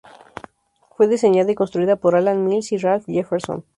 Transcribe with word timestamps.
Fue 0.97 1.07
diseñada 1.07 1.51
y 1.51 1.53
construida 1.53 1.95
por 1.95 2.15
Allan 2.15 2.43
Mills 2.43 2.71
y 2.71 2.77
Ralph 2.77 3.05
Jefferson. 3.05 3.65